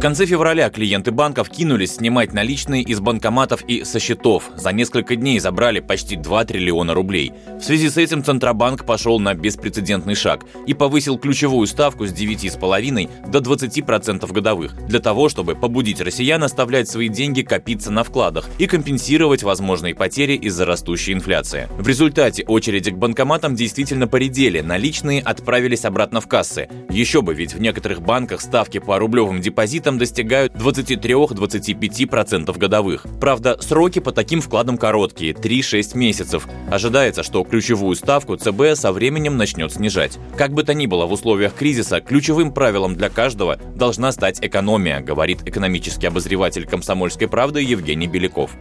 В 0.00 0.02
конце 0.02 0.24
февраля 0.24 0.70
клиенты 0.70 1.10
банков 1.10 1.50
кинулись 1.50 1.96
снимать 1.96 2.32
наличные 2.32 2.82
из 2.82 3.00
банкоматов 3.00 3.62
и 3.68 3.84
со 3.84 4.00
счетов. 4.00 4.44
За 4.56 4.72
несколько 4.72 5.14
дней 5.14 5.38
забрали 5.38 5.80
почти 5.80 6.16
2 6.16 6.46
триллиона 6.46 6.94
рублей. 6.94 7.34
В 7.58 7.60
связи 7.60 7.90
с 7.90 7.98
этим 7.98 8.24
Центробанк 8.24 8.86
пошел 8.86 9.20
на 9.20 9.34
беспрецедентный 9.34 10.14
шаг 10.14 10.46
и 10.66 10.72
повысил 10.72 11.18
ключевую 11.18 11.66
ставку 11.66 12.06
с 12.06 12.14
9,5 12.14 13.30
до 13.30 13.40
20% 13.40 14.32
годовых 14.32 14.86
для 14.86 15.00
того, 15.00 15.28
чтобы 15.28 15.54
побудить 15.54 16.00
россиян 16.00 16.42
оставлять 16.42 16.88
свои 16.88 17.10
деньги 17.10 17.42
копиться 17.42 17.90
на 17.90 18.02
вкладах 18.02 18.48
и 18.56 18.66
компенсировать 18.66 19.42
возможные 19.42 19.94
потери 19.94 20.32
из-за 20.32 20.64
растущей 20.64 21.12
инфляции. 21.12 21.68
В 21.78 21.86
результате 21.86 22.42
очереди 22.46 22.90
к 22.90 22.96
банкоматам 22.96 23.54
действительно 23.54 24.08
поредели, 24.08 24.60
наличные 24.60 25.20
отправились 25.20 25.84
обратно 25.84 26.22
в 26.22 26.26
кассы. 26.26 26.70
Еще 26.88 27.20
бы, 27.20 27.34
ведь 27.34 27.52
в 27.52 27.60
некоторых 27.60 28.00
банках 28.00 28.40
ставки 28.40 28.78
по 28.78 28.98
рублевым 28.98 29.42
депозитам 29.42 29.89
этом 29.90 29.98
достигают 29.98 30.54
23-25% 30.54 32.56
годовых. 32.56 33.06
Правда, 33.20 33.58
сроки 33.60 33.98
по 33.98 34.12
таким 34.12 34.40
вкладам 34.40 34.78
короткие– 34.78 35.32
3-6 35.34 35.96
месяцев. 35.96 36.46
Ожидается, 36.70 37.24
что 37.24 37.42
ключевую 37.42 37.96
ставку 37.96 38.36
ЦБ 38.36 38.76
со 38.76 38.92
временем 38.92 39.36
начнет 39.36 39.72
снижать. 39.72 40.16
Как 40.36 40.52
бы 40.52 40.62
то 40.62 40.74
ни 40.74 40.86
было, 40.86 41.06
в 41.06 41.12
условиях 41.12 41.54
кризиса 41.54 42.00
ключевым 42.00 42.52
правилом 42.52 42.94
для 42.94 43.10
каждого 43.10 43.58
должна 43.74 44.12
стать 44.12 44.38
экономия, 44.40 45.00
говорит 45.00 45.40
экономический 45.44 46.06
обозреватель 46.06 46.66
«Комсомольской 46.66 47.26
правды» 47.26 47.60
Евгений 47.60 48.06
Беляков. 48.06 48.52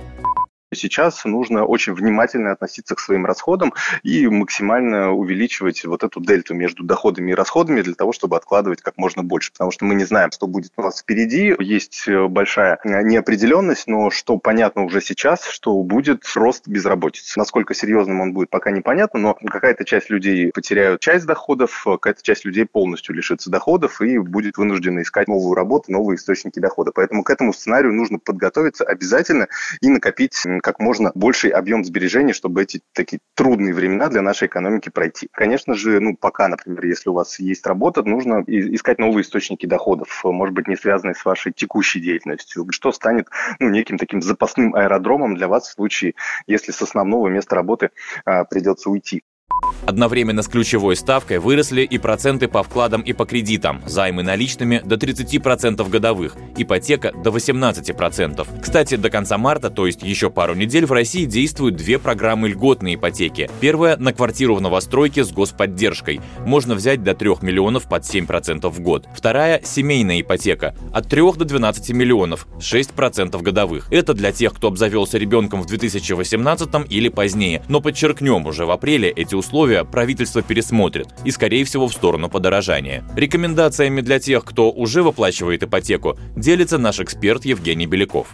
Сейчас 0.71 1.25
нужно 1.25 1.65
очень 1.65 1.93
внимательно 1.93 2.51
относиться 2.51 2.93
к 2.93 2.99
своим 2.99 3.25
расходам 3.25 3.73
и 4.03 4.27
максимально 4.27 5.11
увеличивать 5.11 5.83
вот 5.83 6.03
эту 6.03 6.21
дельту 6.21 6.53
между 6.53 6.83
доходами 6.83 7.31
и 7.31 7.33
расходами 7.33 7.81
для 7.81 7.95
того, 7.95 8.11
чтобы 8.11 8.37
откладывать 8.37 8.83
как 8.83 8.95
можно 8.97 9.23
больше. 9.23 9.51
Потому 9.51 9.71
что 9.71 9.85
мы 9.85 9.95
не 9.95 10.03
знаем, 10.03 10.31
что 10.31 10.45
будет 10.45 10.71
у 10.77 10.83
нас 10.83 11.01
впереди. 11.01 11.55
Есть 11.57 12.07
э, 12.07 12.27
большая 12.27 12.79
неопределенность, 12.83 13.87
но 13.87 14.11
что 14.11 14.37
понятно 14.37 14.83
уже 14.83 15.01
сейчас, 15.01 15.43
что 15.47 15.81
будет 15.81 16.23
рост 16.35 16.67
безработицы. 16.67 17.39
Насколько 17.39 17.73
серьезным 17.73 18.21
он 18.21 18.33
будет, 18.33 18.51
пока 18.51 18.69
непонятно, 18.69 19.19
но 19.19 19.33
какая-то 19.33 19.85
часть 19.85 20.11
людей 20.11 20.51
потеряют 20.51 21.01
часть 21.01 21.25
доходов, 21.25 21.83
какая-то 21.83 22.21
часть 22.21 22.45
людей 22.45 22.67
полностью 22.67 23.15
лишится 23.15 23.49
доходов 23.49 24.01
и 24.01 24.19
будет 24.19 24.57
вынуждена 24.57 25.01
искать 25.01 25.27
новую 25.27 25.55
работу, 25.55 25.91
новые 25.91 26.17
источники 26.17 26.59
дохода. 26.59 26.91
Поэтому 26.93 27.23
к 27.23 27.31
этому 27.31 27.53
сценарию 27.53 27.91
нужно 27.91 28.19
подготовиться 28.19 28.83
обязательно 28.83 29.47
и 29.81 29.89
накопить 29.89 30.45
как 30.61 30.79
можно 30.79 31.11
больший 31.15 31.49
объем 31.49 31.83
сбережений, 31.83 32.33
чтобы 32.33 32.63
эти 32.63 32.81
такие 32.93 33.19
трудные 33.35 33.73
времена 33.73 34.07
для 34.07 34.21
нашей 34.21 34.47
экономики 34.47 34.89
пройти. 34.89 35.29
Конечно 35.31 35.73
же, 35.73 35.99
ну, 35.99 36.15
пока, 36.15 36.47
например, 36.47 36.85
если 36.85 37.09
у 37.09 37.13
вас 37.13 37.39
есть 37.39 37.65
работа, 37.65 38.03
нужно 38.03 38.43
искать 38.47 38.99
новые 38.99 39.23
источники 39.23 39.65
доходов, 39.65 40.21
может 40.23 40.55
быть, 40.55 40.67
не 40.67 40.75
связанные 40.75 41.15
с 41.15 41.25
вашей 41.25 41.51
текущей 41.51 41.99
деятельностью, 41.99 42.65
что 42.71 42.91
станет 42.91 43.27
ну, 43.59 43.69
неким 43.69 43.97
таким 43.97 44.21
запасным 44.21 44.75
аэродромом 44.75 45.35
для 45.35 45.47
вас 45.47 45.67
в 45.67 45.73
случае, 45.73 46.15
если 46.47 46.71
с 46.71 46.81
основного 46.81 47.27
места 47.27 47.55
работы 47.55 47.91
а, 48.25 48.45
придется 48.45 48.89
уйти. 48.89 49.23
Одновременно 49.89 50.43
с 50.43 50.47
ключевой 50.47 50.95
ставкой 50.95 51.39
выросли 51.39 51.81
и 51.81 51.97
проценты 51.97 52.47
по 52.47 52.61
вкладам 52.61 53.01
и 53.01 53.11
по 53.11 53.25
кредитам, 53.25 53.81
займы 53.87 54.21
наличными 54.21 54.83
до 54.85 54.97
30% 54.97 55.89
годовых, 55.89 56.35
ипотека 56.57 57.11
до 57.11 57.31
18%. 57.31 58.61
Кстати, 58.61 58.97
до 58.97 59.09
конца 59.09 59.39
марта, 59.39 59.71
то 59.71 59.87
есть 59.87 60.03
еще 60.03 60.29
пару 60.29 60.53
недель, 60.53 60.85
в 60.85 60.91
России 60.91 61.25
действуют 61.25 61.75
две 61.75 61.97
программы 61.97 62.49
льготной 62.49 62.95
ипотеки. 62.95 63.49
Первая 63.61 63.97
на 63.97 64.13
квартиру 64.13 64.53
в 64.53 64.61
новостройке 64.61 65.23
с 65.23 65.31
господдержкой. 65.31 66.21
Можно 66.45 66.75
взять 66.75 67.01
до 67.01 67.15
3 67.15 67.37
миллионов 67.41 67.89
под 67.89 68.03
7% 68.03 68.69
в 68.69 68.79
год. 68.81 69.07
Вторая– 69.15 69.61
семейная 69.63 70.21
ипотека. 70.21 70.75
От 70.93 71.09
3 71.09 71.33
до 71.33 71.45
12 71.45 71.89
миллионов, 71.95 72.47
6% 72.59 73.41
годовых. 73.41 73.87
Это 73.91 74.13
для 74.13 74.31
тех, 74.31 74.53
кто 74.53 74.67
обзавелся 74.67 75.17
ребенком 75.17 75.63
в 75.63 75.65
2018 75.65 76.91
или 76.91 77.09
позднее. 77.09 77.63
Но 77.67 77.81
подчеркнем, 77.81 78.45
уже 78.45 78.67
в 78.67 78.71
апреле 78.71 79.09
эти 79.09 79.33
условия 79.39 79.83
правительство 79.83 80.41
пересмотрит 80.41 81.07
и, 81.25 81.31
скорее 81.31 81.63
всего, 81.63 81.87
в 81.87 81.93
сторону 81.93 82.29
подорожания. 82.29 83.03
Рекомендациями 83.15 84.01
для 84.01 84.19
тех, 84.19 84.45
кто 84.45 84.71
уже 84.71 85.01
выплачивает 85.01 85.63
ипотеку, 85.63 86.17
делится 86.35 86.77
наш 86.77 86.99
эксперт 86.99 87.45
Евгений 87.45 87.87
Беляков. 87.87 88.27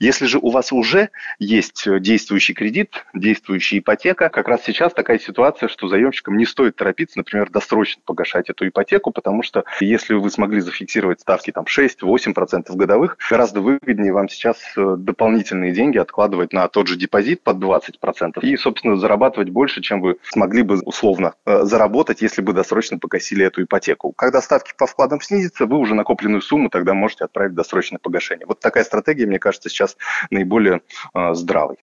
Если 0.00 0.26
же 0.26 0.38
у 0.38 0.50
вас 0.50 0.72
уже 0.72 1.10
есть 1.38 1.86
э, 1.86 2.00
действующий 2.00 2.54
кредит, 2.54 3.04
действующая 3.14 3.78
ипотека, 3.78 4.28
как 4.28 4.48
раз 4.48 4.62
сейчас 4.64 4.92
такая 4.92 5.18
ситуация, 5.18 5.68
что 5.68 5.88
заемщикам 5.88 6.36
не 6.36 6.46
стоит 6.46 6.76
торопиться, 6.76 7.18
например, 7.18 7.50
досрочно 7.50 8.02
погашать 8.04 8.50
эту 8.50 8.66
ипотеку, 8.68 9.10
потому 9.10 9.42
что 9.42 9.64
если 9.80 10.14
вы 10.14 10.30
смогли 10.30 10.60
зафиксировать 10.60 11.20
ставки 11.20 11.50
там 11.50 11.64
6-8% 11.64 12.74
годовых, 12.74 13.16
гораздо 13.30 13.60
выгоднее 13.60 14.12
вам 14.12 14.28
сейчас 14.28 14.58
э, 14.76 14.96
дополнительные 14.98 15.72
деньги 15.72 15.98
откладывать 15.98 16.52
на 16.52 16.66
тот 16.68 16.88
же 16.88 16.96
депозит 16.96 17.42
под 17.42 17.58
20% 17.58 18.40
и, 18.42 18.56
собственно, 18.56 18.96
зарабатывать 18.96 19.50
больше, 19.50 19.80
чем 19.80 20.00
вы 20.00 20.16
смогли 20.22 20.62
бы 20.62 20.80
условно 20.80 21.34
э, 21.44 21.62
заработать, 21.64 22.22
если 22.22 22.42
бы 22.42 22.52
досрочно 22.52 22.98
погасили 22.98 23.44
эту 23.44 23.62
ипотеку. 23.62 24.12
Когда 24.12 24.40
ставки 24.40 24.72
по 24.76 24.86
вкладам 24.86 25.20
снизятся, 25.20 25.66
вы 25.66 25.76
уже 25.76 25.94
накопленную 25.94 26.40
сумму 26.40 26.70
тогда 26.70 26.94
можете 26.94 27.24
отправить 27.24 27.52
в 27.52 27.56
досрочное 27.56 27.98
погашение. 27.98 28.46
Вот 28.46 28.60
такая 28.60 28.84
стратегия, 28.84 29.26
мне 29.26 29.38
кажется, 29.38 29.68
сейчас 29.68 29.83
наиболее 30.30 30.82
э, 31.14 31.34
здравый. 31.34 31.78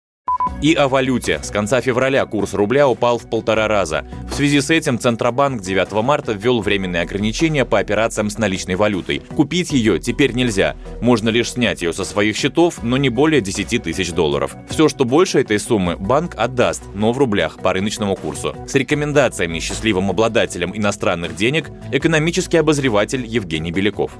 И 0.62 0.74
о 0.74 0.88
валюте. 0.88 1.40
С 1.42 1.50
конца 1.50 1.80
февраля 1.80 2.26
курс 2.26 2.52
рубля 2.52 2.86
упал 2.86 3.18
в 3.18 3.28
полтора 3.28 3.66
раза. 3.66 4.04
В 4.30 4.34
связи 4.34 4.60
с 4.60 4.68
этим 4.70 4.98
Центробанк 4.98 5.62
9 5.62 5.92
марта 6.02 6.32
ввел 6.32 6.60
временные 6.60 7.02
ограничения 7.02 7.64
по 7.64 7.78
операциям 7.78 8.28
с 8.28 8.36
наличной 8.36 8.74
валютой. 8.74 9.22
Купить 9.36 9.72
ее 9.72 9.98
теперь 9.98 10.32
нельзя. 10.32 10.76
Можно 11.00 11.30
лишь 11.30 11.52
снять 11.52 11.80
ее 11.80 11.92
со 11.94 12.04
своих 12.04 12.36
счетов, 12.36 12.82
но 12.82 12.98
не 12.98 13.08
более 13.08 13.40
10 13.40 13.82
тысяч 13.82 14.12
долларов. 14.12 14.54
Все, 14.68 14.88
что 14.88 15.04
больше 15.04 15.40
этой 15.40 15.58
суммы, 15.58 15.96
банк 15.96 16.34
отдаст, 16.36 16.82
но 16.94 17.12
в 17.12 17.18
рублях 17.18 17.58
по 17.58 17.72
рыночному 17.72 18.16
курсу. 18.16 18.54
С 18.66 18.74
рекомендациями 18.74 19.60
счастливым 19.60 20.10
обладателям 20.10 20.76
иностранных 20.76 21.36
денег 21.36 21.70
экономический 21.90 22.58
обозреватель 22.58 23.24
Евгений 23.24 23.72
Беляков. 23.72 24.12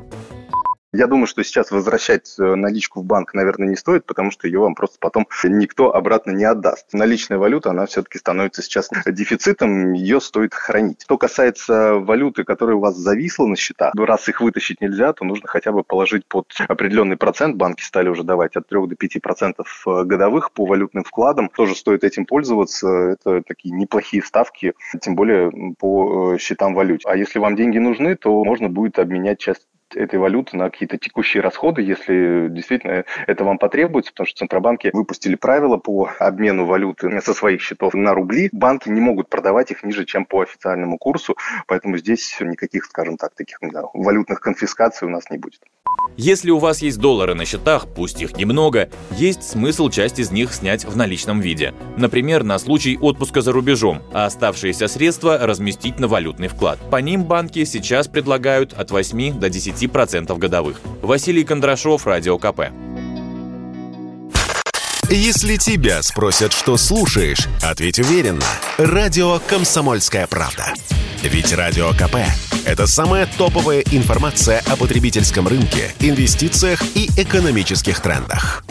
Я 0.93 1.07
думаю, 1.07 1.29
что 1.29 1.45
сейчас 1.45 1.71
возвращать 1.71 2.35
э, 2.37 2.55
наличку 2.57 3.01
в 3.01 3.05
банк, 3.05 3.33
наверное, 3.33 3.69
не 3.69 3.77
стоит, 3.77 4.05
потому 4.07 4.33
что 4.33 4.49
ее 4.49 4.59
вам 4.59 4.75
просто 4.75 4.97
потом 4.99 5.29
никто 5.45 5.95
обратно 5.95 6.33
не 6.33 6.45
отдаст. 6.45 6.93
Наличная 6.93 7.39
валюта, 7.39 7.71
она 7.71 7.87
все-таки 7.87 8.19
становится 8.19 8.61
сейчас 8.61 8.91
дефицитом, 9.07 9.93
ее 9.93 10.21
стоит 10.21 10.53
хранить. 10.53 11.03
Что 11.03 11.17
касается 11.17 11.95
валюты, 11.95 12.43
которая 12.43 12.75
у 12.75 12.81
вас 12.81 12.97
зависла 12.97 13.47
на 13.47 13.55
счета, 13.55 13.93
ну, 13.95 14.05
раз 14.05 14.29
их 14.29 14.41
вытащить 14.41 14.81
нельзя, 14.81 15.13
то 15.13 15.25
нужно 15.25 15.47
хотя 15.47 15.71
бы 15.71 15.85
положить 15.85 16.27
под 16.27 16.53
определенный 16.67 17.17
процент. 17.17 17.55
Банки 17.55 17.83
стали 17.83 18.09
уже 18.09 18.25
давать 18.25 18.57
от 18.57 18.67
3 18.67 18.89
до 18.89 18.97
5 18.97 19.23
процентов 19.23 19.85
э, 19.87 20.03
годовых 20.03 20.51
по 20.51 20.67
валютным 20.67 21.05
вкладам. 21.05 21.51
Тоже 21.51 21.77
стоит 21.77 22.03
этим 22.03 22.27
пользоваться. 22.27 22.89
Это 22.89 23.43
такие 23.47 23.73
неплохие 23.73 24.25
ставки, 24.25 24.75
тем 25.01 25.15
более 25.15 25.53
по 25.79 26.35
э, 26.35 26.39
счетам 26.39 26.75
валют. 26.75 27.03
А 27.05 27.17
если 27.17 27.39
вам 27.39 27.55
деньги 27.55 27.79
нужны, 27.79 28.17
то 28.17 28.43
можно 28.43 28.69
будет 28.69 28.99
обменять 28.99 29.39
часть 29.39 29.70
этой 29.97 30.19
валюты 30.19 30.57
на 30.57 30.71
какие-то 30.71 30.99
текущие 30.99 31.43
расходы, 31.43 31.83
если 31.83 32.49
действительно 32.49 33.05
это 33.27 33.45
вам 33.45 33.59
потребуется, 33.59 34.13
потому 34.13 34.27
что 34.27 34.39
Центробанки 34.39 34.91
выпустили 34.93 35.35
правила 35.35 35.77
по 35.77 36.11
обмену 36.19 36.67
валюты 36.67 37.21
со 37.21 37.35
своих 37.35 37.61
счетов 37.61 37.95
на 37.95 38.15
рубли. 38.15 38.49
Банки 38.53 38.89
не 38.89 39.01
могут 39.01 39.29
продавать 39.29 39.71
их 39.71 39.83
ниже, 39.83 40.05
чем 40.05 40.25
по 40.25 40.43
официальному 40.43 40.99
курсу, 40.99 41.37
поэтому 41.67 41.97
здесь 41.97 42.37
никаких, 42.41 42.85
скажем 42.85 43.17
так, 43.17 43.35
таких 43.35 43.59
да, 43.63 43.85
валютных 43.95 44.41
конфискаций 44.41 45.07
у 45.07 45.11
нас 45.11 45.31
не 45.31 45.39
будет. 45.39 45.61
Если 46.17 46.51
у 46.51 46.59
вас 46.59 46.83
есть 46.83 46.99
доллары 46.99 47.35
на 47.35 47.45
счетах, 47.45 47.87
пусть 47.95 48.21
их 48.21 48.37
немного, 48.37 48.91
есть 49.13 49.43
смысл 49.43 49.89
часть 49.91 50.19
из 50.19 50.31
них 50.31 50.53
снять 50.53 50.85
в 50.85 50.97
наличном 50.97 51.41
виде. 51.41 51.75
Например, 51.97 52.43
на 52.43 52.59
случай 52.59 52.99
отпуска 53.01 53.43
за 53.43 53.53
рубежом, 53.53 54.03
а 54.13 54.27
оставшиеся 54.27 54.89
средства 54.89 55.39
разместить 55.39 55.99
на 55.99 56.09
валютный 56.09 56.49
вклад. 56.49 56.79
По 56.91 56.97
ним 56.97 57.25
банки 57.25 57.65
сейчас 57.65 58.09
предлагают 58.09 58.73
от 58.73 58.91
8 58.91 59.39
до 59.39 59.49
10% 59.81 60.37
годовых. 60.39 60.81
Василий 61.03 61.45
Кондрашов, 61.45 62.07
Радио 62.07 62.39
КП. 62.39 62.61
Если 65.09 65.57
тебя 65.57 66.03
спросят, 66.03 66.53
что 66.53 66.77
слушаешь, 66.77 67.49
ответь 67.63 67.99
уверенно. 67.99 68.45
Радио 68.79 69.41
«Комсомольская 69.41 70.29
правда». 70.29 70.73
Ведь 71.23 71.53
Радио 71.53 71.91
КП– 71.91 72.17
это 72.65 72.87
самая 72.87 73.29
топовая 73.37 73.81
информация 73.91 74.63
о 74.69 74.77
потребительском 74.77 75.49
рынке, 75.49 75.93
инвестициях 75.99 76.83
и 76.95 77.11
экономических 77.17 78.01
трендах. 78.01 78.65